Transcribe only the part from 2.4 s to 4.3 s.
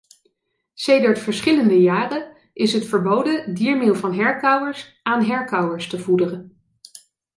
is het verboden diermeel van